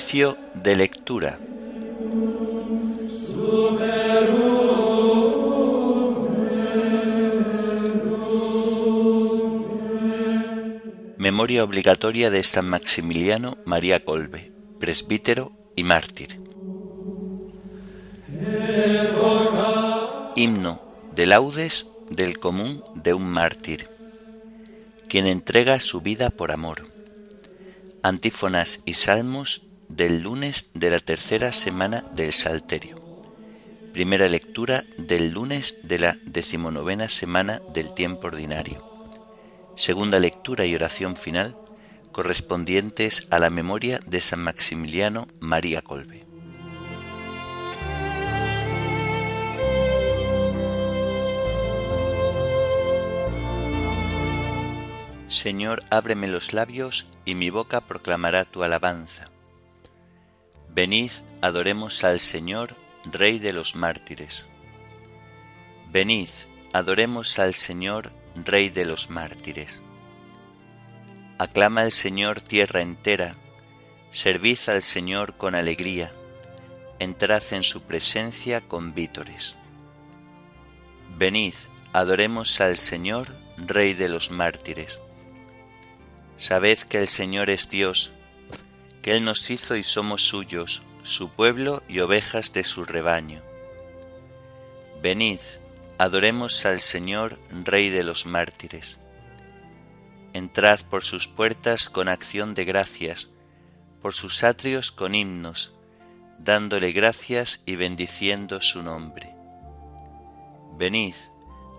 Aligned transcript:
De 0.00 0.74
lectura. 0.76 1.38
Memoria 11.18 11.62
obligatoria 11.62 12.30
de 12.30 12.42
San 12.42 12.66
Maximiliano 12.66 13.58
María 13.66 14.02
Colbe, 14.02 14.50
presbítero 14.80 15.52
y 15.76 15.84
mártir. 15.84 16.40
Himno 20.34 20.80
de 21.14 21.26
laudes 21.26 21.88
del 22.08 22.38
común 22.38 22.82
de 22.94 23.12
un 23.12 23.26
mártir, 23.26 23.90
quien 25.08 25.26
entrega 25.26 25.78
su 25.78 26.00
vida 26.00 26.30
por 26.30 26.52
amor. 26.52 26.88
Antífonas 28.02 28.80
y 28.86 28.94
salmos 28.94 29.69
del 30.00 30.22
lunes 30.22 30.70
de 30.72 30.88
la 30.88 30.98
tercera 30.98 31.52
semana 31.52 32.06
del 32.14 32.32
Salterio. 32.32 32.96
Primera 33.92 34.28
lectura 34.28 34.82
del 34.96 35.28
lunes 35.28 35.80
de 35.82 35.98
la 35.98 36.16
decimonovena 36.24 37.06
semana 37.06 37.60
del 37.74 37.92
tiempo 37.92 38.28
ordinario. 38.28 38.82
Segunda 39.76 40.18
lectura 40.18 40.64
y 40.64 40.74
oración 40.74 41.16
final 41.16 41.54
correspondientes 42.12 43.28
a 43.30 43.38
la 43.38 43.50
memoria 43.50 44.00
de 44.06 44.22
San 44.22 44.40
Maximiliano 44.40 45.28
María 45.38 45.82
Colbe. 45.82 46.24
Señor, 55.28 55.82
ábreme 55.90 56.26
los 56.26 56.54
labios 56.54 57.06
y 57.26 57.34
mi 57.34 57.50
boca 57.50 57.82
proclamará 57.82 58.46
tu 58.46 58.62
alabanza. 58.62 59.26
Venid, 60.72 61.10
adoremos 61.40 62.04
al 62.04 62.20
Señor, 62.20 62.76
Rey 63.10 63.40
de 63.40 63.52
los 63.52 63.74
mártires. 63.74 64.48
Venid, 65.90 66.28
adoremos 66.72 67.40
al 67.40 67.54
Señor, 67.54 68.12
Rey 68.36 68.68
de 68.68 68.84
los 68.84 69.10
mártires. 69.10 69.82
Aclama 71.38 71.80
al 71.80 71.90
Señor 71.90 72.40
tierra 72.40 72.82
entera, 72.82 73.34
servid 74.10 74.58
al 74.68 74.82
Señor 74.82 75.36
con 75.36 75.56
alegría, 75.56 76.12
entrad 77.00 77.42
en 77.50 77.64
su 77.64 77.82
presencia 77.82 78.60
con 78.60 78.94
vítores. 78.94 79.56
Venid, 81.16 81.54
adoremos 81.92 82.60
al 82.60 82.76
Señor, 82.76 83.26
Rey 83.56 83.94
de 83.94 84.08
los 84.08 84.30
mártires. 84.30 85.02
Sabed 86.36 86.78
que 86.78 86.98
el 86.98 87.08
Señor 87.08 87.50
es 87.50 87.68
Dios, 87.70 88.12
que 89.02 89.12
Él 89.12 89.24
nos 89.24 89.50
hizo 89.50 89.76
y 89.76 89.82
somos 89.82 90.22
suyos, 90.22 90.82
su 91.02 91.30
pueblo 91.30 91.82
y 91.88 92.00
ovejas 92.00 92.52
de 92.52 92.64
su 92.64 92.84
rebaño. 92.84 93.42
Venid, 95.02 95.40
adoremos 95.98 96.66
al 96.66 96.80
Señor, 96.80 97.38
Rey 97.64 97.90
de 97.90 98.04
los 98.04 98.26
mártires. 98.26 99.00
Entrad 100.32 100.80
por 100.88 101.02
sus 101.02 101.26
puertas 101.26 101.88
con 101.88 102.08
acción 102.08 102.54
de 102.54 102.64
gracias, 102.64 103.30
por 104.00 104.14
sus 104.14 104.44
atrios 104.44 104.92
con 104.92 105.14
himnos, 105.14 105.74
dándole 106.38 106.92
gracias 106.92 107.62
y 107.66 107.76
bendiciendo 107.76 108.60
su 108.60 108.82
nombre. 108.82 109.34
Venid, 110.76 111.14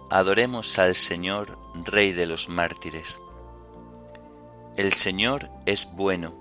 adoremos 0.09 0.77
al 0.77 0.95
Señor, 0.95 1.57
Rey 1.85 2.11
de 2.11 2.25
los 2.25 2.49
mártires. 2.49 3.19
El 4.77 4.93
Señor 4.93 5.49
es 5.65 5.89
bueno, 5.93 6.40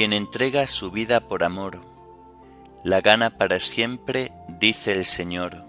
Quien 0.00 0.14
entrega 0.14 0.66
su 0.66 0.90
vida 0.90 1.20
por 1.20 1.44
amor, 1.44 1.78
la 2.84 3.02
gana 3.02 3.36
para 3.36 3.60
siempre, 3.60 4.32
dice 4.48 4.92
el 4.92 5.04
Señor. 5.04 5.66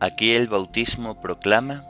Aquí 0.00 0.32
el 0.32 0.48
bautismo 0.48 1.20
proclama 1.20 1.84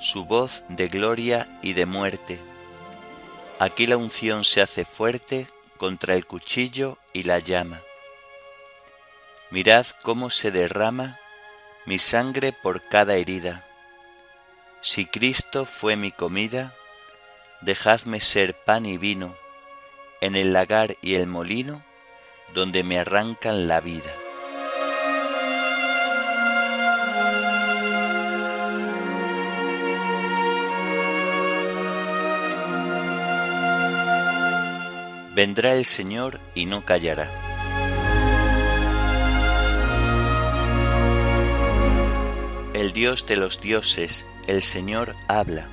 su 0.00 0.24
voz 0.24 0.64
de 0.68 0.88
gloria 0.88 1.46
y 1.62 1.74
de 1.74 1.86
muerte. 1.86 2.40
Aquí 3.60 3.86
la 3.86 3.96
unción 3.96 4.42
se 4.42 4.60
hace 4.60 4.84
fuerte 4.84 5.46
contra 5.76 6.16
el 6.16 6.26
cuchillo 6.26 6.98
y 7.12 7.22
la 7.22 7.38
llama. 7.38 7.80
Mirad 9.52 9.86
cómo 10.02 10.30
se 10.30 10.50
derrama 10.50 11.20
mi 11.86 12.00
sangre 12.00 12.52
por 12.52 12.82
cada 12.88 13.14
herida. 13.14 13.64
Si 14.80 15.06
Cristo 15.06 15.64
fue 15.64 15.94
mi 15.94 16.10
comida, 16.10 16.74
dejadme 17.60 18.20
ser 18.20 18.56
pan 18.64 18.84
y 18.84 18.98
vino 18.98 19.40
en 20.22 20.36
el 20.36 20.52
lagar 20.52 20.96
y 21.02 21.16
el 21.16 21.26
molino 21.26 21.82
donde 22.54 22.84
me 22.84 22.98
arrancan 22.98 23.66
la 23.66 23.80
vida. 23.80 24.10
Vendrá 35.34 35.72
el 35.72 35.84
Señor 35.84 36.40
y 36.54 36.66
no 36.66 36.84
callará. 36.84 37.28
El 42.74 42.92
Dios 42.92 43.26
de 43.26 43.36
los 43.36 43.60
dioses, 43.60 44.28
el 44.46 44.62
Señor, 44.62 45.16
habla. 45.26 45.68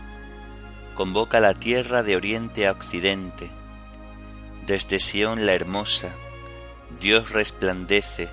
Convoca 0.95 1.39
la 1.39 1.53
tierra 1.53 2.01
de 2.01 2.15
oriente 2.15 2.67
a 2.67 2.71
occidente. 2.71 3.58
Desde 4.69 4.99
Sión 4.99 5.45
la 5.45 5.53
hermosa, 5.53 6.15
Dios 7.01 7.31
resplandece. 7.31 8.29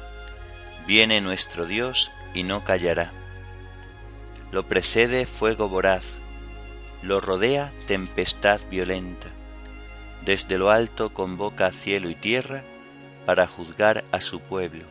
Viene 0.86 1.20
nuestro 1.20 1.66
Dios 1.66 2.12
y 2.32 2.44
no 2.44 2.62
callará. 2.62 3.10
Lo 4.52 4.68
precede 4.68 5.26
fuego 5.26 5.68
voraz, 5.68 6.20
lo 7.02 7.20
rodea 7.20 7.72
tempestad 7.88 8.60
violenta 8.70 9.26
desde 10.26 10.58
lo 10.58 10.72
alto 10.72 11.14
convoca 11.14 11.66
a 11.66 11.72
cielo 11.72 12.10
y 12.10 12.16
tierra 12.16 12.64
para 13.24 13.46
juzgar 13.46 14.04
a 14.10 14.20
su 14.20 14.40
pueblo. 14.40 14.84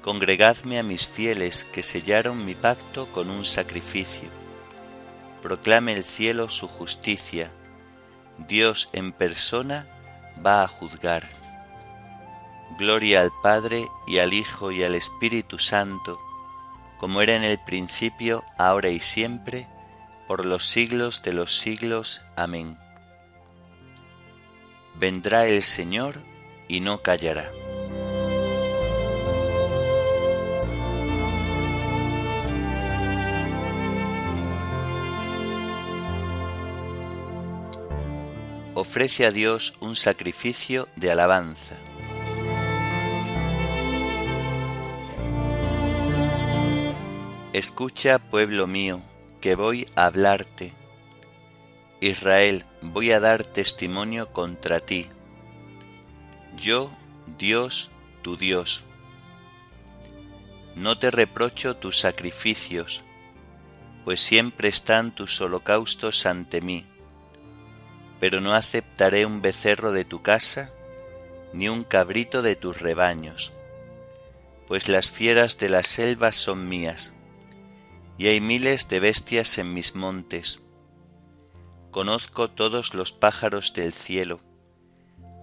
Congregadme 0.00 0.78
a 0.78 0.84
mis 0.84 1.08
fieles 1.08 1.64
que 1.64 1.82
sellaron 1.82 2.44
mi 2.46 2.54
pacto 2.54 3.06
con 3.06 3.28
un 3.28 3.44
sacrificio. 3.44 4.28
Proclame 5.42 5.92
el 5.92 6.04
cielo 6.04 6.48
su 6.48 6.68
justicia. 6.68 7.50
Dios 8.46 8.88
en 8.92 9.10
persona 9.10 9.88
va 10.44 10.62
a 10.62 10.68
juzgar. 10.68 11.24
Gloria 12.78 13.22
al 13.22 13.32
Padre 13.42 13.86
y 14.06 14.18
al 14.18 14.32
Hijo 14.32 14.72
y 14.72 14.82
al 14.82 14.94
Espíritu 14.94 15.58
Santo, 15.58 16.20
como 16.98 17.20
era 17.20 17.34
en 17.34 17.44
el 17.44 17.58
principio, 17.58 18.44
ahora 18.58 18.90
y 18.90 19.00
siempre, 19.00 19.66
por 20.26 20.44
los 20.44 20.66
siglos 20.66 21.22
de 21.22 21.32
los 21.32 21.58
siglos. 21.58 22.22
Amén 22.36 22.76
vendrá 24.98 25.46
el 25.46 25.62
Señor 25.62 26.16
y 26.68 26.80
no 26.80 27.02
callará. 27.02 27.50
Ofrece 38.78 39.24
a 39.24 39.30
Dios 39.30 39.74
un 39.80 39.96
sacrificio 39.96 40.86
de 40.96 41.10
alabanza. 41.10 41.78
Escucha, 47.54 48.18
pueblo 48.18 48.66
mío, 48.66 49.00
que 49.40 49.54
voy 49.54 49.86
a 49.96 50.04
hablarte 50.04 50.74
Israel, 52.02 52.66
voy 52.82 53.12
a 53.12 53.20
dar 53.20 53.44
testimonio 53.44 54.30
contra 54.30 54.78
ti. 54.80 55.06
Yo, 56.54 56.90
Dios, 57.38 57.90
tu 58.20 58.36
Dios. 58.36 58.84
No 60.74 60.98
te 60.98 61.10
reprocho 61.10 61.76
tus 61.76 61.98
sacrificios, 61.98 63.04
pues 64.04 64.20
siempre 64.20 64.68
están 64.68 65.14
tus 65.14 65.40
holocaustos 65.40 66.26
ante 66.26 66.60
mí. 66.60 66.84
Pero 68.20 68.40
no 68.40 68.54
aceptaré 68.54 69.26
un 69.26 69.42
becerro 69.42 69.92
de 69.92 70.04
tu 70.04 70.22
casa, 70.22 70.70
ni 71.52 71.68
un 71.68 71.84
cabrito 71.84 72.42
de 72.42 72.56
tus 72.56 72.80
rebaños, 72.80 73.52
pues 74.66 74.88
las 74.88 75.10
fieras 75.10 75.58
de 75.58 75.68
la 75.68 75.82
selva 75.82 76.32
son 76.32 76.68
mías, 76.68 77.14
y 78.18 78.28
hay 78.28 78.40
miles 78.40 78.88
de 78.88 79.00
bestias 79.00 79.58
en 79.58 79.72
mis 79.72 79.94
montes. 79.94 80.60
Conozco 81.90 82.50
todos 82.50 82.94
los 82.94 83.12
pájaros 83.12 83.72
del 83.74 83.92
cielo, 83.92 84.40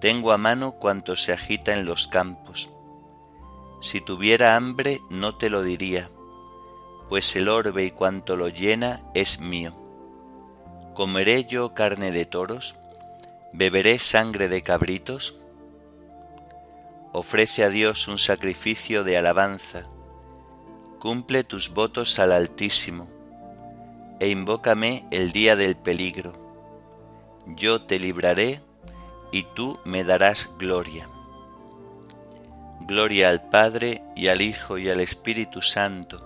tengo 0.04 0.34
a 0.34 0.38
mano 0.38 0.74
cuanto 0.74 1.16
se 1.16 1.32
agita 1.32 1.74
en 1.74 1.86
los 1.86 2.08
campos. 2.08 2.70
Si 3.82 4.02
tuviera 4.02 4.58
hambre 4.58 5.00
no 5.10 5.38
te 5.38 5.50
lo 5.50 5.64
diría, 5.64 6.12
pues 7.08 7.36
el 7.38 7.48
orbe 7.48 7.86
y 7.86 7.92
cuanto 7.92 8.36
lo 8.36 8.50
llena 8.50 9.02
es 9.14 9.40
mío. 9.40 9.83
¿Comeré 10.94 11.46
yo 11.46 11.74
carne 11.74 12.12
de 12.12 12.28
toros? 12.28 12.76
¿Beberé 13.52 13.98
sangre 13.98 14.48
de 14.48 14.62
cabritos? 14.62 15.36
Ofrece 17.14 17.64
a 17.64 17.70
Dios 17.70 18.08
un 18.08 18.20
sacrificio 18.20 19.04
de 19.04 19.18
alabanza, 19.18 19.88
cumple 21.00 21.44
tus 21.44 21.74
votos 21.74 22.20
al 22.20 22.32
Altísimo, 22.32 23.08
e 24.20 24.30
invócame 24.30 25.08
el 25.10 25.32
día 25.32 25.56
del 25.56 25.76
peligro. 25.76 26.34
Yo 27.48 27.82
te 27.82 27.98
libraré 27.98 28.62
y 29.32 29.48
tú 29.56 29.80
me 29.86 30.04
darás 30.04 30.52
gloria. 30.60 31.10
Gloria 32.82 33.30
al 33.30 33.50
Padre 33.50 34.04
y 34.16 34.28
al 34.28 34.42
Hijo 34.42 34.78
y 34.78 34.90
al 34.90 35.00
Espíritu 35.00 35.64
Santo, 35.64 36.22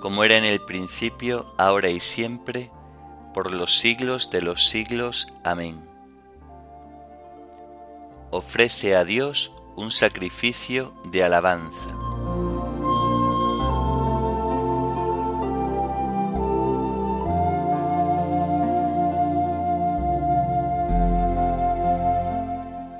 como 0.00 0.22
era 0.22 0.36
en 0.36 0.44
el 0.44 0.60
principio, 0.60 1.52
ahora 1.58 1.90
y 1.90 1.98
siempre, 1.98 2.70
por 3.32 3.52
los 3.52 3.78
siglos 3.78 4.30
de 4.30 4.42
los 4.42 4.66
siglos. 4.66 5.32
Amén. 5.44 5.80
Ofrece 8.30 8.96
a 8.96 9.04
Dios 9.04 9.52
un 9.76 9.90
sacrificio 9.90 10.94
de 11.06 11.24
alabanza. 11.24 11.96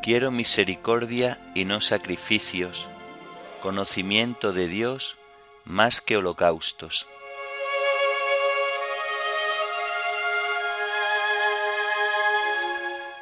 Quiero 0.03 0.31
misericordia 0.33 1.38
y 1.55 1.65
no 1.67 1.81
sacrificios, 1.81 2.88
conocimiento 3.62 4.53
de 4.53 4.67
Dios 4.67 5.19
más 5.65 6.00
que 6.00 6.17
holocaustos. 6.17 7.06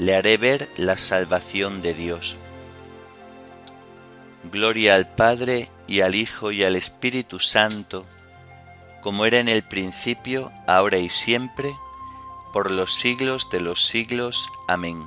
le 0.00 0.16
haré 0.16 0.38
ver 0.38 0.70
la 0.78 0.96
salvación 0.96 1.82
de 1.82 1.92
Dios. 1.92 2.38
Gloria 4.50 4.94
al 4.94 5.06
Padre 5.06 5.68
y 5.86 6.00
al 6.00 6.14
Hijo 6.14 6.52
y 6.52 6.64
al 6.64 6.74
Espíritu 6.74 7.38
Santo, 7.38 8.06
como 9.02 9.26
era 9.26 9.40
en 9.40 9.48
el 9.48 9.62
principio, 9.62 10.52
ahora 10.66 10.96
y 10.96 11.10
siempre, 11.10 11.70
por 12.50 12.70
los 12.70 12.94
siglos 12.94 13.50
de 13.50 13.60
los 13.60 13.84
siglos. 13.84 14.48
Amén. 14.68 15.06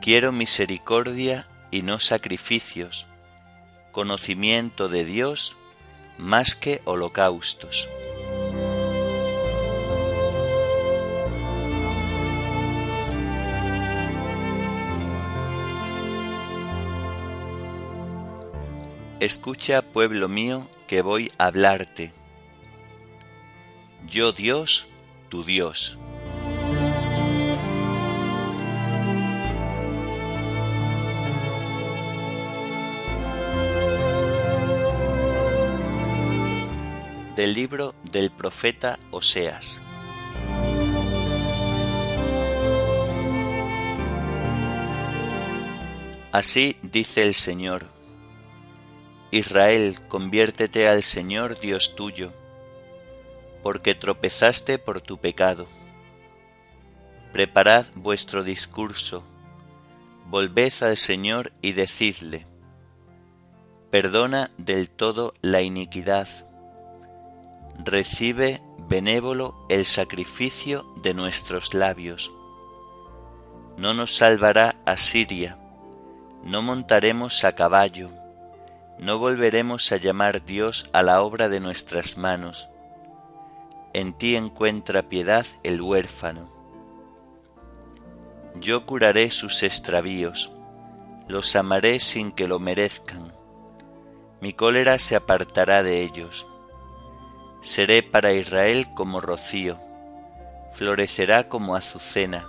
Quiero 0.00 0.30
misericordia 0.30 1.48
y 1.72 1.82
no 1.82 1.98
sacrificios, 1.98 3.08
conocimiento 3.90 4.88
de 4.88 5.04
Dios 5.04 5.56
más 6.18 6.54
que 6.54 6.82
holocaustos. 6.84 7.88
Escucha, 19.22 19.82
pueblo 19.82 20.28
mío, 20.28 20.68
que 20.88 21.00
voy 21.00 21.30
a 21.38 21.46
hablarte 21.46 22.12
yo 24.08 24.32
Dios, 24.32 24.88
tu 25.28 25.44
Dios. 25.44 25.96
Del 37.36 37.54
libro 37.54 37.94
del 38.02 38.32
profeta 38.32 38.98
Oseas. 39.12 39.80
Así 46.32 46.76
dice 46.82 47.22
el 47.22 47.34
Señor. 47.34 47.91
Israel, 49.32 49.98
conviértete 50.08 50.86
al 50.88 51.02
Señor 51.02 51.58
Dios 51.58 51.96
tuyo 51.96 52.32
porque 53.62 53.94
tropezaste 53.94 54.78
por 54.78 55.00
tu 55.00 55.18
pecado. 55.18 55.66
Preparad 57.32 57.86
vuestro 57.94 58.44
discurso, 58.44 59.24
volved 60.28 60.72
al 60.82 60.96
Señor 60.96 61.52
y 61.62 61.72
decidle, 61.72 62.46
perdona 63.90 64.50
del 64.58 64.90
todo 64.90 65.32
la 65.40 65.62
iniquidad, 65.62 66.28
recibe 67.82 68.60
benévolo 68.88 69.66
el 69.70 69.86
sacrificio 69.86 70.84
de 71.02 71.14
nuestros 71.14 71.72
labios. 71.72 72.32
No 73.78 73.94
nos 73.94 74.14
salvará 74.14 74.76
Asiria, 74.84 75.56
no 76.44 76.62
montaremos 76.62 77.44
a 77.44 77.54
caballo, 77.54 78.10
no 79.02 79.18
volveremos 79.18 79.92
a 79.92 79.98
llamar 79.98 80.44
Dios 80.44 80.88
a 80.92 81.02
la 81.02 81.22
obra 81.22 81.48
de 81.48 81.60
nuestras 81.60 82.16
manos 82.16 82.72
en 83.94 84.14
ti 84.14 84.36
encuentra 84.36 85.02
piedad 85.02 85.44
el 85.62 85.80
huérfano. 85.82 86.48
Yo 88.54 88.86
curaré 88.86 89.30
sus 89.30 89.62
extravíos, 89.62 90.50
los 91.28 91.54
amaré 91.56 91.98
sin 91.98 92.32
que 92.32 92.48
lo 92.48 92.58
merezcan. 92.58 93.32
Mi 94.40 94.54
cólera 94.54 94.98
se 94.98 95.14
apartará 95.16 95.82
de 95.82 96.02
ellos. 96.02 96.48
Seré 97.60 98.02
para 98.02 98.32
Israel 98.32 98.88
como 98.94 99.20
rocío, 99.20 99.78
florecerá 100.72 101.48
como 101.48 101.76
azucena, 101.76 102.46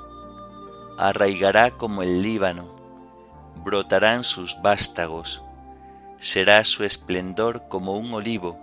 arraigará 0.97 1.71
como 1.71 2.03
el 2.03 2.21
Líbano, 2.21 2.73
brotarán 3.63 4.23
sus 4.23 4.59
vástagos, 4.61 5.42
será 6.23 6.63
su 6.63 6.85
esplendor 6.85 7.67
como 7.67 7.97
un 7.97 8.13
olivo, 8.13 8.57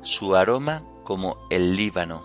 su 0.00 0.34
aroma 0.34 0.82
como 1.04 1.36
el 1.50 1.76
Líbano. 1.76 2.24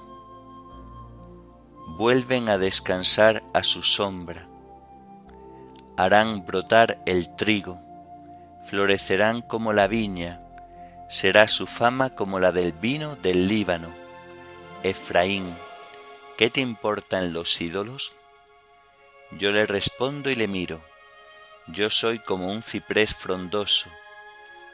Vuelven 1.98 2.48
a 2.48 2.58
descansar 2.58 3.44
a 3.54 3.64
su 3.64 3.84
sombra. 3.84 4.48
Harán 5.98 6.46
brotar 6.46 7.02
el 7.06 7.36
trigo, 7.36 7.82
florecerán 8.64 9.42
como 9.42 9.74
la 9.74 9.88
viña, 9.88 10.42
será 11.10 11.50
su 11.50 11.68
fama 11.68 12.12
como 12.12 12.40
la 12.40 12.54
del 12.54 12.72
vino 12.72 13.18
del 13.18 13.50
Líbano. 13.50 13.90
Efraín, 14.84 15.54
¿qué 16.38 16.50
te 16.50 16.62
importan 16.62 17.34
los 17.34 17.60
ídolos? 17.60 18.14
Yo 19.38 19.52
le 19.52 19.66
respondo 19.66 20.30
y 20.30 20.36
le 20.36 20.48
miro. 20.48 20.80
Yo 21.68 21.90
soy 21.90 22.20
como 22.20 22.48
un 22.48 22.64
ciprés 22.64 23.14
frondoso, 23.14 23.90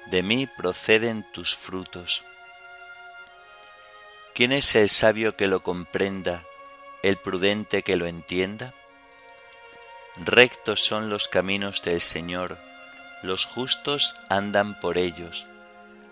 de 0.08 0.24
mí 0.24 0.48
proceden 0.48 1.26
tus 1.32 1.56
frutos. 1.56 2.26
¿Quién 4.34 4.52
es 4.52 4.76
el 4.76 4.90
sabio 4.90 5.36
que 5.36 5.48
lo 5.48 5.62
comprenda, 5.62 6.46
el 7.04 7.18
prudente 7.18 7.84
que 7.84 7.96
lo 7.96 8.08
entienda? 8.08 8.74
Rectos 10.18 10.84
son 10.84 11.10
los 11.10 11.28
caminos 11.28 11.84
del 11.84 12.02
Señor, 12.02 12.58
los 13.24 13.46
justos 13.46 14.16
andan 14.30 14.80
por 14.80 14.98
ellos, 14.98 15.48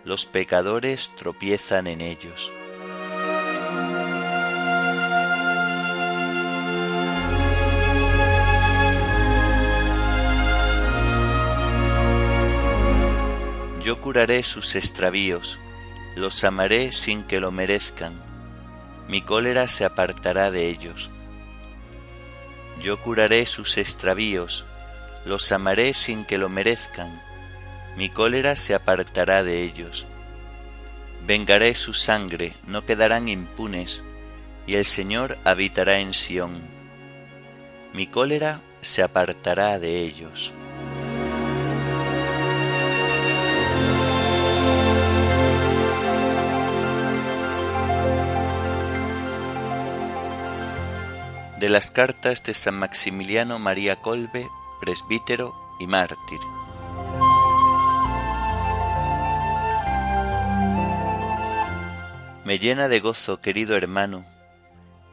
los 0.04 0.26
pecadores 0.26 1.16
tropiezan 1.16 1.88
en 1.88 2.02
ellos. 2.02 2.54
Yo 13.90 14.00
curaré 14.02 14.44
sus 14.44 14.76
extravíos, 14.76 15.58
los 16.16 16.44
amaré 16.44 16.92
sin 16.92 17.24
que 17.24 17.40
lo 17.40 17.52
merezcan, 17.52 18.22
mi 19.08 19.24
cólera 19.24 19.68
se 19.68 19.84
apartará 19.84 20.52
de 20.52 20.70
ellos. 20.70 21.10
Yo 22.80 23.02
curaré 23.02 23.48
sus 23.48 23.80
extravíos, 23.80 24.68
los 25.26 25.52
amaré 25.52 25.96
sin 25.96 26.24
que 26.24 26.38
lo 26.38 26.50
merezcan, 26.50 27.20
mi 27.98 28.12
cólera 28.12 28.56
se 28.56 28.76
apartará 28.76 29.42
de 29.42 29.64
ellos. 29.64 30.06
Vengaré 31.26 31.74
su 31.74 31.94
sangre, 31.94 32.54
no 32.68 32.86
quedarán 32.86 33.28
impunes, 33.28 34.04
y 34.68 34.76
el 34.76 34.86
Señor 34.86 35.40
habitará 35.46 35.98
en 35.98 36.14
Sión. 36.14 36.62
Mi 37.96 38.06
cólera 38.06 38.62
se 38.82 39.02
apartará 39.02 39.80
de 39.80 40.02
ellos. 40.02 40.54
De 51.60 51.68
las 51.68 51.92
cartas 51.92 52.42
de 52.44 52.54
San 52.54 52.76
Maximiliano 52.76 53.60
María 53.60 53.98
Colbe, 53.98 54.48
presbítero 54.80 55.54
y 55.78 55.88
mártir. 55.88 56.40
Me 62.46 62.60
llena 62.60 62.88
de 62.88 63.02
gozo, 63.02 63.42
querido 63.42 63.76
hermano, 63.76 64.26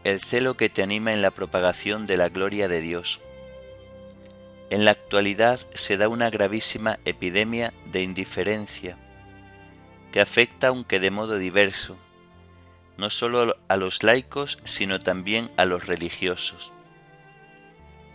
el 0.04 0.20
celo 0.20 0.56
que 0.56 0.68
te 0.68 0.84
anima 0.84 1.12
en 1.12 1.20
la 1.20 1.32
propagación 1.32 2.06
de 2.06 2.16
la 2.16 2.28
gloria 2.28 2.68
de 2.68 2.80
Dios. 2.80 3.20
En 4.70 4.84
la 4.84 4.92
actualidad 4.92 5.58
se 5.74 5.96
da 5.96 6.08
una 6.08 6.30
gravísima 6.30 7.00
epidemia 7.04 7.74
de 7.90 8.02
indiferencia 8.02 8.96
que 10.12 10.20
afecta 10.20 10.68
aunque 10.68 11.00
de 11.00 11.10
modo 11.10 11.38
diverso 11.38 11.96
no 12.98 13.10
solo 13.10 13.56
a 13.68 13.76
los 13.76 14.02
laicos, 14.02 14.58
sino 14.64 14.98
también 14.98 15.50
a 15.56 15.64
los 15.64 15.86
religiosos. 15.86 16.72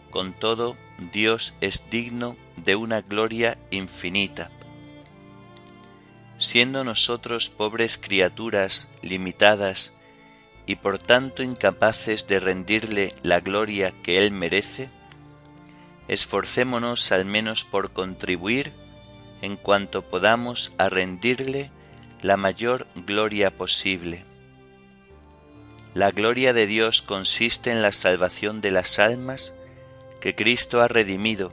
Con 0.09 0.33
todo, 0.33 0.75
Dios 1.13 1.53
es 1.61 1.89
digno 1.89 2.35
de 2.63 2.75
una 2.75 3.01
gloria 3.01 3.57
infinita. 3.69 4.51
Siendo 6.37 6.83
nosotros 6.83 7.49
pobres 7.49 7.97
criaturas 7.97 8.91
limitadas 9.01 9.93
y 10.65 10.75
por 10.75 10.97
tanto 10.97 11.43
incapaces 11.43 12.27
de 12.27 12.39
rendirle 12.39 13.15
la 13.23 13.39
gloria 13.39 13.91
que 14.03 14.17
Él 14.17 14.31
merece, 14.31 14.89
esforcémonos 16.07 17.11
al 17.11 17.25
menos 17.25 17.63
por 17.63 17.91
contribuir 17.93 18.73
en 19.41 19.55
cuanto 19.55 20.01
podamos 20.01 20.73
a 20.77 20.89
rendirle 20.89 21.71
la 22.21 22.37
mayor 22.37 22.87
gloria 22.95 23.55
posible 23.55 24.25
la 25.93 26.11
gloria 26.11 26.53
de 26.53 26.67
Dios 26.67 27.01
consiste 27.01 27.71
en 27.71 27.81
la 27.81 27.91
salvación 27.91 28.61
de 28.61 28.71
las 28.71 28.97
almas 28.99 29.55
que 30.21 30.35
Cristo 30.35 30.81
ha 30.81 30.87
redimido 30.87 31.51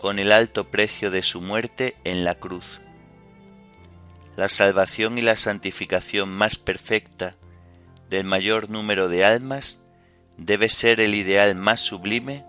con 0.00 0.18
el 0.18 0.32
alto 0.32 0.70
precio 0.70 1.10
de 1.10 1.22
su 1.22 1.40
muerte 1.40 1.96
en 2.04 2.24
la 2.24 2.36
cruz. 2.36 2.80
La 4.36 4.48
salvación 4.48 5.18
y 5.18 5.22
la 5.22 5.36
santificación 5.36 6.30
más 6.30 6.56
perfecta 6.56 7.36
del 8.08 8.24
mayor 8.24 8.70
número 8.70 9.08
de 9.08 9.24
almas 9.24 9.82
debe 10.38 10.68
ser 10.68 11.00
el 11.00 11.14
ideal 11.14 11.54
más 11.54 11.80
sublime 11.80 12.46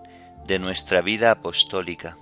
de 0.47 0.59
nuestra 0.59 1.01
vida 1.01 1.31
apostólica. 1.31 2.17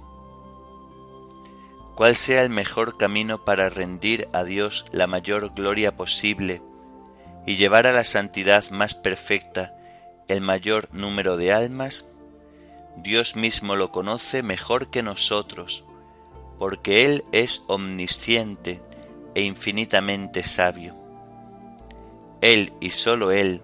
¿Cuál 1.95 2.15
sea 2.15 2.43
el 2.43 2.49
mejor 2.49 2.97
camino 2.97 3.43
para 3.43 3.69
rendir 3.69 4.27
a 4.31 4.43
Dios 4.43 4.85
la 4.91 5.07
mayor 5.07 5.53
gloria 5.53 5.95
posible 5.95 6.61
y 7.47 7.55
llevar 7.55 7.87
a 7.87 7.93
la 7.93 8.03
santidad 8.03 8.69
más 8.71 8.93
perfecta 8.93 9.73
el 10.27 10.41
mayor 10.41 10.93
número 10.93 11.37
de 11.37 11.53
almas, 11.53 12.05
Dios 12.97 13.37
mismo 13.37 13.77
lo 13.77 13.91
conoce 13.91 14.43
mejor 14.43 14.89
que 14.89 15.01
nosotros, 15.01 15.85
porque 16.59 17.05
Él 17.05 17.23
es 17.31 17.63
omnisciente 17.67 18.81
e 19.33 19.43
infinitamente 19.43 20.43
sabio. 20.43 20.97
Él 22.41 22.73
y 22.81 22.89
sólo 22.89 23.31
Él, 23.31 23.61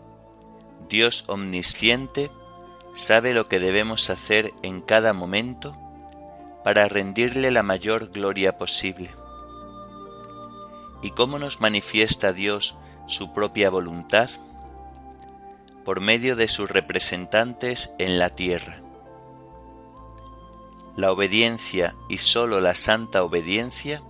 Dios 0.87 1.25
omnisciente, 1.27 2.31
sabe 2.93 3.33
lo 3.33 3.49
que 3.49 3.59
debemos 3.59 4.09
hacer 4.09 4.53
en 4.61 4.79
cada 4.79 5.11
momento 5.11 5.77
para 6.63 6.87
rendirle 6.87 7.51
la 7.51 7.63
mayor 7.63 8.11
gloria 8.11 8.57
posible. 8.57 9.09
¿Y 11.01 11.11
cómo 11.11 11.37
nos 11.37 11.59
manifiesta 11.59 12.31
Dios 12.31 12.77
su 13.07 13.33
propia 13.33 13.69
voluntad 13.69 14.29
por 15.83 15.99
medio 15.99 16.35
de 16.35 16.47
sus 16.47 16.69
representantes 16.69 17.93
en 17.99 18.19
la 18.19 18.29
tierra. 18.29 18.77
La 20.95 21.11
obediencia 21.11 21.95
y 22.07 22.19
sólo 22.19 22.61
la 22.61 22.75
santa 22.75 23.23
obediencia 23.23 24.01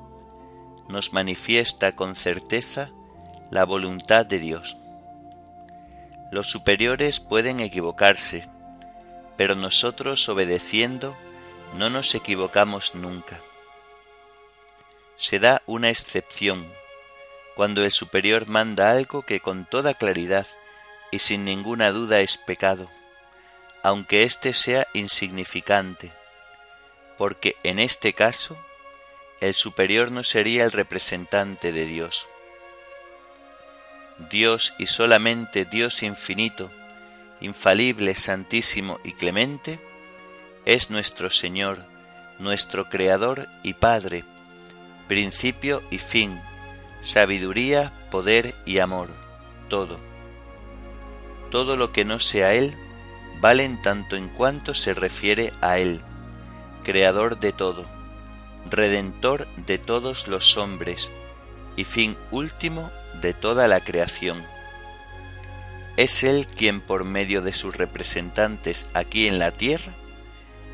nos 0.88 1.14
manifiesta 1.14 1.94
con 1.94 2.16
certeza 2.16 2.92
la 3.50 3.66
voluntad 3.66 4.26
de 4.26 4.40
Dios. 4.40 4.78
Los 6.32 6.48
superiores 6.50 7.20
pueden 7.20 7.60
equivocarse, 7.60 8.50
pero 9.38 9.56
nosotros 9.56 10.28
obedeciendo 10.30 11.16
no 11.78 11.90
nos 11.90 12.14
equivocamos 12.16 12.96
nunca. 12.96 13.40
Se 15.16 15.40
da 15.40 15.62
una 15.66 15.90
excepción 15.90 16.68
cuando 17.56 17.84
el 17.84 17.92
superior 17.92 18.48
manda 18.48 18.92
algo 18.92 19.24
que 19.24 19.40
con 19.40 19.66
toda 19.66 19.94
claridad 19.94 20.48
y 21.12 21.20
sin 21.20 21.46
ninguna 21.46 21.92
duda 21.92 22.20
es 22.22 22.38
pecado, 22.38 22.90
aunque 23.84 24.24
éste 24.24 24.54
sea 24.54 24.88
insignificante, 24.94 26.12
porque 27.18 27.56
en 27.64 27.80
este 27.80 28.14
caso 28.14 28.58
el 29.42 29.54
superior 29.54 30.12
no 30.12 30.24
sería 30.24 30.64
el 30.64 30.72
representante 30.72 31.72
de 31.72 31.86
Dios. 31.86 32.30
Dios 34.30 34.74
y 34.78 34.88
solamente 34.88 35.66
Dios 35.66 36.02
infinito, 36.02 36.72
infalible, 37.42 38.16
santísimo 38.16 39.00
y 39.04 39.14
clemente, 39.14 39.80
es 40.66 40.90
nuestro 40.90 41.30
Señor, 41.30 41.86
nuestro 42.40 42.90
Creador 42.90 43.48
y 43.64 43.74
Padre, 43.74 44.24
principio 45.08 45.84
y 45.92 45.98
fin, 45.98 46.40
sabiduría, 47.04 47.92
poder 48.10 48.56
y 48.66 48.80
amor, 48.80 49.10
todo. 49.68 50.00
Todo 51.52 51.76
lo 51.76 51.92
que 51.92 52.06
no 52.06 52.20
sea 52.20 52.54
Él 52.54 52.74
vale 53.42 53.66
en 53.66 53.82
tanto 53.82 54.16
en 54.16 54.30
cuanto 54.30 54.74
se 54.74 54.94
refiere 54.94 55.52
a 55.62 55.78
Él, 55.78 56.02
Creador 56.84 57.40
de 57.40 57.52
todo, 57.52 57.86
Redentor 58.70 59.48
de 59.58 59.78
todos 59.78 60.30
los 60.30 60.58
hombres 60.58 61.12
y 61.76 61.84
fin 61.84 62.16
último 62.32 62.90
de 63.22 63.34
toda 63.34 63.68
la 63.68 63.84
creación. 63.84 64.42
Es 65.98 66.24
Él 66.24 66.48
quien 66.48 66.80
por 66.80 67.04
medio 67.04 67.42
de 67.42 67.52
sus 67.52 67.76
representantes 67.76 68.90
aquí 68.94 69.28
en 69.28 69.40
la 69.40 69.52
tierra 69.52 69.94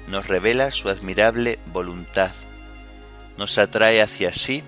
nos 0.08 0.28
revela 0.28 0.72
su 0.72 0.90
admirable 0.90 1.60
voluntad, 1.66 2.32
nos 3.36 3.58
atrae 3.58 4.02
hacia 4.02 4.32
sí 4.32 4.64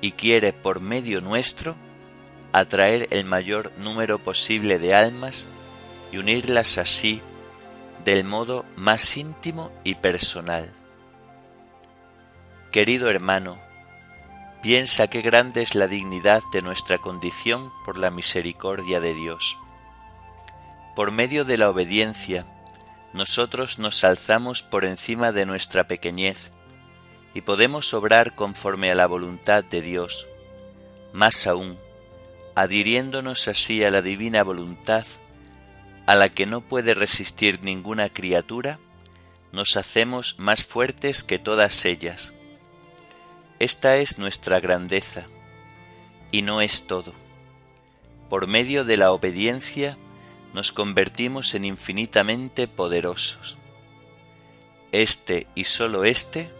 y 0.00 0.12
quiere 0.12 0.52
por 0.52 0.80
medio 0.80 1.20
nuestro 1.20 1.76
atraer 2.52 3.08
el 3.10 3.24
mayor 3.24 3.72
número 3.78 4.18
posible 4.18 4.78
de 4.78 4.94
almas 4.94 5.48
y 6.12 6.18
unirlas 6.18 6.78
así 6.78 7.20
del 8.04 8.24
modo 8.24 8.64
más 8.76 9.16
íntimo 9.16 9.70
y 9.84 9.96
personal. 9.96 10.70
Querido 12.70 13.10
hermano, 13.10 13.58
Piensa 14.62 15.06
qué 15.06 15.22
grande 15.22 15.62
es 15.62 15.76
la 15.76 15.86
dignidad 15.86 16.42
de 16.52 16.62
nuestra 16.62 16.98
condición 16.98 17.72
por 17.84 17.96
la 17.96 18.10
misericordia 18.10 18.98
de 18.98 19.14
Dios. 19.14 19.56
Por 20.96 21.12
medio 21.12 21.44
de 21.44 21.56
la 21.56 21.70
obediencia, 21.70 22.44
nosotros 23.12 23.78
nos 23.78 24.02
alzamos 24.02 24.64
por 24.64 24.84
encima 24.84 25.30
de 25.30 25.46
nuestra 25.46 25.86
pequeñez 25.86 26.50
y 27.38 27.40
podemos 27.40 27.94
obrar 27.94 28.34
conforme 28.34 28.90
a 28.90 28.96
la 28.96 29.06
voluntad 29.06 29.62
de 29.62 29.80
Dios. 29.80 30.26
Más 31.12 31.46
aún, 31.46 31.78
adhiriéndonos 32.56 33.46
así 33.46 33.84
a 33.84 33.92
la 33.92 34.02
divina 34.02 34.42
voluntad, 34.42 35.06
a 36.06 36.16
la 36.16 36.30
que 36.30 36.46
no 36.46 36.62
puede 36.62 36.94
resistir 36.94 37.62
ninguna 37.62 38.08
criatura, 38.08 38.80
nos 39.52 39.76
hacemos 39.76 40.34
más 40.40 40.64
fuertes 40.64 41.22
que 41.22 41.38
todas 41.38 41.84
ellas. 41.84 42.34
Esta 43.60 43.98
es 43.98 44.18
nuestra 44.18 44.58
grandeza, 44.58 45.28
y 46.32 46.42
no 46.42 46.60
es 46.60 46.88
todo. 46.88 47.12
Por 48.28 48.48
medio 48.48 48.84
de 48.84 48.96
la 48.96 49.12
obediencia 49.12 49.96
nos 50.54 50.72
convertimos 50.72 51.54
en 51.54 51.64
infinitamente 51.64 52.66
poderosos. 52.66 53.58
Este 54.90 55.46
y 55.54 55.62
sólo 55.62 56.02
este 56.02 56.57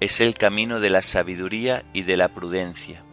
es 0.00 0.20
el 0.20 0.34
camino 0.34 0.80
de 0.80 0.90
la 0.90 1.02
sabiduría 1.02 1.84
y 1.92 2.02
de 2.02 2.16
la 2.16 2.28
prudencia 2.28 3.04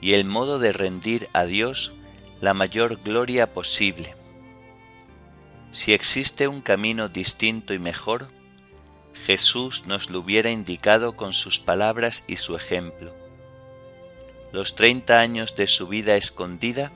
y 0.00 0.12
el 0.12 0.24
modo 0.24 0.58
de 0.58 0.72
rendir 0.72 1.28
a 1.32 1.46
Dios 1.46 1.94
la 2.40 2.54
mayor 2.54 3.00
gloria 3.02 3.52
posible. 3.52 4.14
Si 5.72 5.92
existe 5.92 6.48
un 6.48 6.60
camino 6.60 7.08
distinto 7.08 7.74
y 7.74 7.78
mejor, 7.78 8.28
Jesús 9.14 9.86
nos 9.86 10.10
lo 10.10 10.20
hubiera 10.20 10.50
indicado 10.50 11.16
con 11.16 11.32
sus 11.32 11.58
palabras 11.58 12.24
y 12.28 12.36
su 12.36 12.56
ejemplo. 12.56 13.14
Los 14.52 14.74
treinta 14.74 15.20
años 15.20 15.56
de 15.56 15.66
su 15.66 15.88
vida 15.88 16.16
escondida 16.16 16.92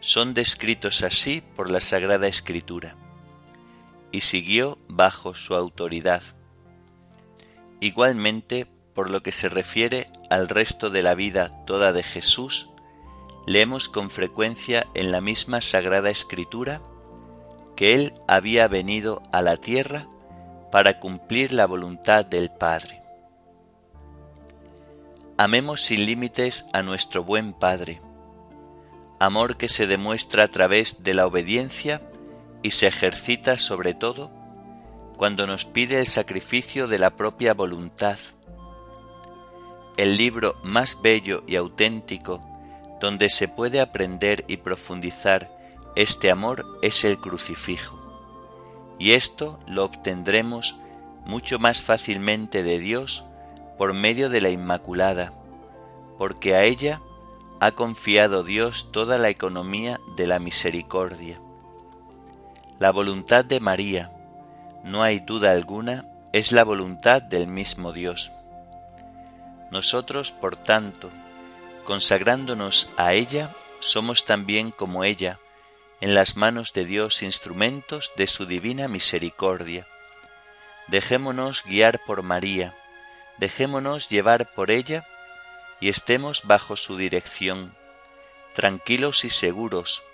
son 0.00 0.34
descritos 0.34 1.02
así 1.02 1.42
por 1.56 1.70
la 1.70 1.80
Sagrada 1.80 2.28
Escritura, 2.28 2.96
y 4.12 4.20
siguió 4.20 4.78
bajo 4.86 5.34
su 5.34 5.54
autoridad. 5.54 6.22
Igualmente, 7.84 8.66
por 8.94 9.10
lo 9.10 9.22
que 9.22 9.30
se 9.30 9.50
refiere 9.50 10.06
al 10.30 10.48
resto 10.48 10.88
de 10.88 11.02
la 11.02 11.14
vida 11.14 11.50
toda 11.66 11.92
de 11.92 12.02
Jesús, 12.02 12.70
leemos 13.46 13.90
con 13.90 14.08
frecuencia 14.08 14.86
en 14.94 15.12
la 15.12 15.20
misma 15.20 15.60
Sagrada 15.60 16.08
Escritura 16.08 16.80
que 17.76 17.92
Él 17.92 18.14
había 18.26 18.68
venido 18.68 19.20
a 19.32 19.42
la 19.42 19.58
tierra 19.58 20.08
para 20.72 20.98
cumplir 20.98 21.52
la 21.52 21.66
voluntad 21.66 22.24
del 22.24 22.50
Padre. 22.50 23.02
Amemos 25.36 25.82
sin 25.82 26.06
límites 26.06 26.70
a 26.72 26.82
nuestro 26.82 27.22
buen 27.22 27.52
Padre, 27.52 28.00
amor 29.20 29.58
que 29.58 29.68
se 29.68 29.86
demuestra 29.86 30.44
a 30.44 30.48
través 30.48 31.04
de 31.04 31.12
la 31.12 31.26
obediencia 31.26 32.00
y 32.62 32.70
se 32.70 32.86
ejercita 32.86 33.58
sobre 33.58 33.92
todo 33.92 34.30
cuando 35.16 35.46
nos 35.46 35.64
pide 35.64 35.98
el 35.98 36.06
sacrificio 36.06 36.88
de 36.88 36.98
la 36.98 37.10
propia 37.10 37.54
voluntad 37.54 38.18
el 39.96 40.16
libro 40.16 40.56
más 40.64 41.00
bello 41.02 41.44
y 41.46 41.56
auténtico 41.56 42.42
donde 43.00 43.30
se 43.30 43.48
puede 43.48 43.80
aprender 43.80 44.44
y 44.48 44.56
profundizar 44.56 45.50
este 45.94 46.30
amor 46.30 46.64
es 46.82 47.04
el 47.04 47.18
crucifijo. 47.18 48.00
Y 48.98 49.12
esto 49.12 49.60
lo 49.66 49.84
obtendremos 49.84 50.76
mucho 51.26 51.58
más 51.58 51.82
fácilmente 51.82 52.62
de 52.62 52.78
Dios 52.78 53.24
por 53.78 53.92
medio 53.94 54.30
de 54.30 54.40
la 54.40 54.50
Inmaculada, 54.50 55.32
porque 56.18 56.54
a 56.54 56.64
ella 56.64 57.00
ha 57.60 57.72
confiado 57.72 58.42
Dios 58.42 58.90
toda 58.90 59.18
la 59.18 59.28
economía 59.28 60.00
de 60.16 60.26
la 60.26 60.38
misericordia. 60.38 61.40
La 62.78 62.90
voluntad 62.90 63.44
de 63.44 63.60
María, 63.60 64.12
no 64.84 65.02
hay 65.02 65.20
duda 65.20 65.50
alguna, 65.50 66.04
es 66.32 66.52
la 66.52 66.62
voluntad 66.62 67.22
del 67.22 67.46
mismo 67.46 67.94
Dios. 67.94 68.32
Nosotros, 69.70 70.30
por 70.30 70.56
tanto, 70.56 71.10
consagrándonos 71.84 72.90
a 72.98 73.14
ella, 73.14 73.48
somos 73.80 74.26
también 74.26 74.70
como 74.70 75.02
ella, 75.02 75.38
en 76.02 76.12
las 76.12 76.36
manos 76.36 76.74
de 76.74 76.84
Dios 76.84 77.22
instrumentos 77.22 78.12
de 78.16 78.26
su 78.26 78.44
divina 78.44 78.86
misericordia. 78.86 79.86
Dejémonos 80.88 81.64
guiar 81.64 82.04
por 82.04 82.22
María, 82.22 82.76
dejémonos 83.38 84.10
llevar 84.10 84.52
por 84.52 84.70
ella 84.70 85.06
y 85.80 85.88
estemos 85.88 86.42
bajo 86.44 86.76
su 86.76 86.98
dirección, 86.98 87.74
tranquilos 88.52 89.24
y 89.24 89.30
seguros. 89.30 90.04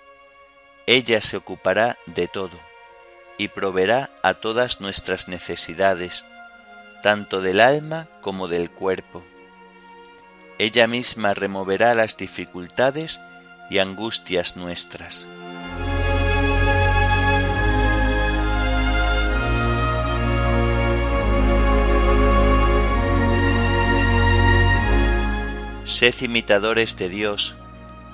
Ella 0.87 1.19
se 1.19 1.35
ocupará 1.35 1.97
de 2.05 2.29
todo 2.29 2.70
y 3.41 3.47
proveerá 3.47 4.09
a 4.23 4.35
todas 4.35 4.81
nuestras 4.81 5.27
necesidades, 5.27 6.25
tanto 7.01 7.41
del 7.41 7.59
alma 7.59 8.07
como 8.21 8.47
del 8.47 8.69
cuerpo 8.69 9.23
ella 10.61 10.85
misma 10.85 11.33
removerá 11.33 11.95
las 11.95 12.17
dificultades 12.17 13.19
y 13.71 13.79
angustias 13.79 14.57
nuestras. 14.57 15.27
Sed 25.83 26.13
imitadores 26.21 26.95
de 26.99 27.09
Dios, 27.09 27.57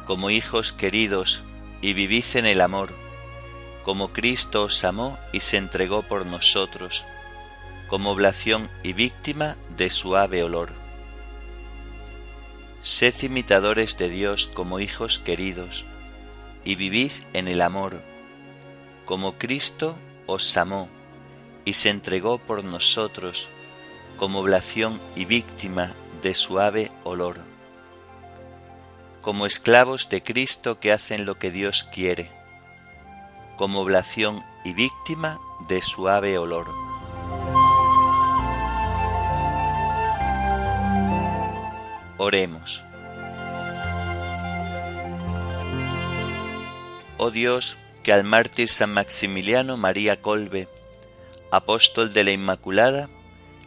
como 0.05 0.29
hijos 0.29 0.71
queridos, 0.71 1.43
y 1.81 1.91
vivid 1.91 2.23
en 2.35 2.45
el 2.45 2.61
amor, 2.61 2.93
como 3.87 4.11
Cristo 4.11 4.65
os 4.65 4.83
amó 4.83 5.17
y 5.31 5.39
se 5.39 5.55
entregó 5.55 6.03
por 6.03 6.25
nosotros, 6.25 7.05
como 7.87 8.11
oblación 8.11 8.69
y 8.83 8.91
víctima 8.91 9.55
de 9.77 9.89
suave 9.89 10.43
olor. 10.43 10.73
Sed 12.81 13.13
imitadores 13.21 13.97
de 13.97 14.09
Dios 14.09 14.47
como 14.53 14.81
hijos 14.81 15.19
queridos, 15.19 15.85
y 16.65 16.75
vivid 16.75 17.13
en 17.31 17.47
el 17.47 17.61
amor, 17.61 18.03
como 19.05 19.37
Cristo 19.37 19.97
os 20.25 20.57
amó 20.57 20.89
y 21.63 21.71
se 21.71 21.87
entregó 21.87 22.39
por 22.39 22.65
nosotros 22.65 23.49
como 24.17 24.39
oblación 24.39 24.99
y 25.15 25.23
víctima 25.23 25.93
de 26.21 26.33
suave 26.33 26.91
olor, 27.05 27.37
como 29.21 29.45
esclavos 29.45 30.09
de 30.09 30.21
Cristo 30.23 30.77
que 30.81 30.91
hacen 30.91 31.25
lo 31.25 31.39
que 31.39 31.51
Dios 31.51 31.85
quiere, 31.85 32.36
como 33.57 33.81
oblación 33.81 34.43
y 34.63 34.73
víctima 34.73 35.41
de 35.67 35.81
suave 35.81 36.37
olor. 36.37 36.67
Oremos. 42.17 42.85
Oh 47.17 47.31
Dios, 47.31 47.77
que 48.03 48.13
al 48.13 48.23
mártir 48.23 48.69
San 48.69 48.93
Maximiliano 48.93 49.75
María 49.75 50.21
Colbe, 50.21 50.67
apóstol 51.51 52.13
de 52.13 52.23
la 52.23 52.31
Inmaculada, 52.31 53.09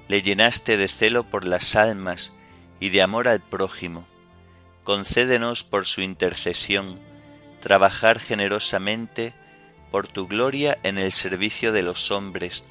le 0.09 0.23
llenaste 0.23 0.77
de 0.77 0.89
celo 0.89 1.25
por 1.25 1.45
las 1.45 1.77
almas 1.77 2.33
y 2.79 2.91
de 2.91 3.03
amor 3.03 3.29
al 3.29 3.41
prójimo, 3.41 4.07
concédenos 4.85 5.65
por 5.65 5.85
su 5.85 6.01
intercesión 6.01 6.99
trabajar 7.61 8.19
generosamente 8.19 9.35
por 9.91 10.09
tu 10.09 10.27
gloria 10.27 10.79
en 10.83 10.99
el 10.99 11.13
servicio 11.13 11.73
de 11.73 11.83
los 11.83 12.11
hombres 12.11 12.65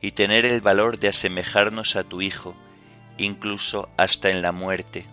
y 0.00 0.12
tener 0.12 0.44
el 0.44 0.60
valor 0.60 0.98
de 0.98 1.08
asemejarnos 1.08 1.96
a 1.96 2.04
tu 2.04 2.20
Hijo, 2.20 2.54
incluso 3.18 3.88
hasta 3.96 4.30
en 4.30 4.42
la 4.42 4.52
muerte. 4.52 5.06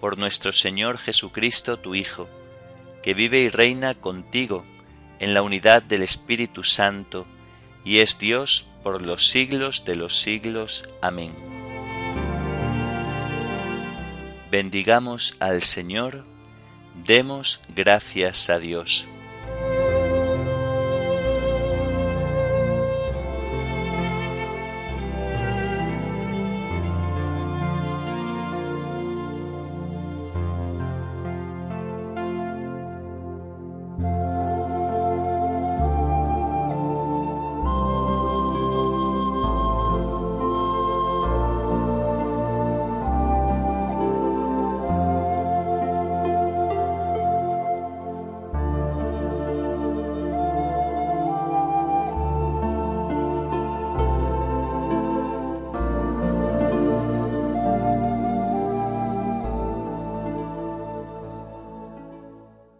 Por 0.00 0.18
nuestro 0.18 0.52
Señor 0.52 0.98
Jesucristo, 0.98 1.78
tu 1.78 1.94
Hijo, 1.94 2.28
que 3.02 3.14
vive 3.14 3.40
y 3.40 3.48
reina 3.48 3.94
contigo 3.94 4.64
en 5.18 5.32
la 5.32 5.42
unidad 5.42 5.82
del 5.82 6.02
Espíritu 6.02 6.62
Santo, 6.62 7.26
y 7.84 8.00
es 8.00 8.18
Dios 8.18 8.66
por 8.82 9.00
los 9.00 9.28
siglos 9.28 9.84
de 9.84 9.96
los 9.96 10.20
siglos. 10.20 10.88
Amén. 11.00 11.32
Bendigamos 14.50 15.36
al 15.40 15.60
Señor, 15.62 16.24
demos 17.04 17.60
gracias 17.74 18.50
a 18.50 18.58
Dios. 18.58 19.08